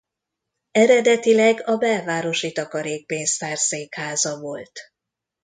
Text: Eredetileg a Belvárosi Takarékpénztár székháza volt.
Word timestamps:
Eredetileg 0.71 1.67
a 1.67 1.77
Belvárosi 1.77 2.51
Takarékpénztár 2.51 3.57
székháza 3.57 4.39
volt. 4.39 4.79